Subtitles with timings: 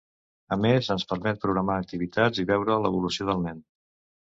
[0.53, 3.65] A més, ens permet programar activitats i veure l’evolució del nen.